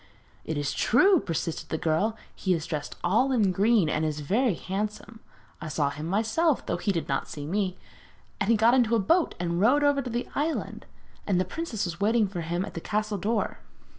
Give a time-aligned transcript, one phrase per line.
[0.45, 2.17] 'It is true,' persisted the girl.
[2.33, 5.19] 'He is dressed all in green, and is very handsome.
[5.61, 7.77] I saw him myself, though he did not see me,
[8.39, 10.87] and he got into a boat and rowed over to the island,
[11.27, 13.59] and the princess was waiting for him at the castle door.'